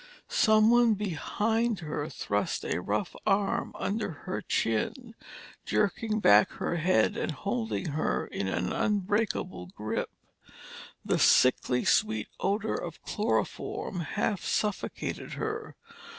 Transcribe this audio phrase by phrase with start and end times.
[0.29, 5.13] Someone behind her thrust a rough arm under her chin,
[5.63, 10.09] jerking back her head and holding her in an unbreakable grip.
[11.05, 15.75] The sickly sweet odor of chloroform half suffocated her.